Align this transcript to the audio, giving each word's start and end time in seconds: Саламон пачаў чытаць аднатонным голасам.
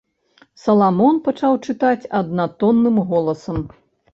Саламон 0.61 1.19
пачаў 1.27 1.53
чытаць 1.67 2.09
аднатонным 2.21 2.97
голасам. 3.13 3.63